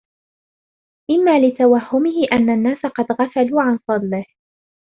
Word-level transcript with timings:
إمَّا 1.11 1.47
لِتَوَهُّمِهِ 1.47 2.27
أَنَّ 2.39 2.49
النَّاسَ 2.49 2.85
قَدْ 2.85 3.11
غَفَلُوا 3.11 3.61
عَنْ 3.61 3.77
فَضْلِهِ 3.87 4.25